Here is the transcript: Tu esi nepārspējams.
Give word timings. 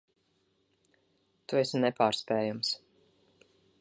Tu 1.53 1.59
esi 1.61 1.81
nepārspējams. 1.83 2.73